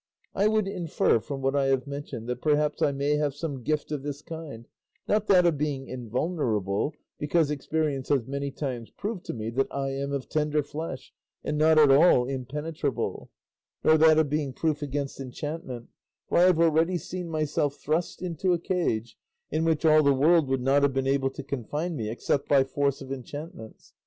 I 0.33 0.47
would 0.47 0.67
infer 0.67 1.19
from 1.19 1.43
what 1.43 1.55
I 1.55 1.65
have 1.65 1.85
mentioned 1.85 2.27
that 2.27 2.41
perhaps 2.41 2.81
I 2.81 2.91
may 2.91 3.17
have 3.17 3.35
some 3.35 3.61
gift 3.61 3.91
of 3.91 4.01
this 4.01 4.23
kind, 4.23 4.67
not 5.07 5.27
that 5.27 5.45
of 5.45 5.59
being 5.59 5.87
invulnerable, 5.87 6.95
because 7.19 7.51
experience 7.51 8.09
has 8.09 8.25
many 8.25 8.49
times 8.49 8.89
proved 8.89 9.23
to 9.25 9.33
me 9.35 9.51
that 9.51 9.67
I 9.69 9.91
am 9.91 10.11
of 10.11 10.27
tender 10.27 10.63
flesh 10.63 11.13
and 11.43 11.55
not 11.55 11.77
at 11.77 11.91
all 11.91 12.25
impenetrable; 12.27 13.29
nor 13.83 13.95
that 13.99 14.17
of 14.17 14.27
being 14.27 14.53
proof 14.53 14.81
against 14.81 15.19
enchantment, 15.19 15.87
for 16.27 16.39
I 16.39 16.45
have 16.45 16.59
already 16.59 16.97
seen 16.97 17.29
myself 17.29 17.75
thrust 17.75 18.23
into 18.23 18.53
a 18.53 18.57
cage, 18.59 19.19
in 19.51 19.63
which 19.65 19.85
all 19.85 20.01
the 20.01 20.15
world 20.15 20.47
would 20.47 20.61
not 20.61 20.81
have 20.81 20.93
been 20.93 21.05
able 21.05 21.29
to 21.29 21.43
confine 21.43 21.95
me 21.95 22.09
except 22.09 22.49
by 22.49 22.63
force 22.63 23.01
of 23.01 23.11
enchantments. 23.11 23.93